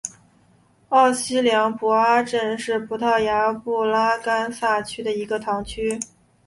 [0.89, 5.99] 奥西良博阿镇是葡萄牙布拉干萨区的一个堂区。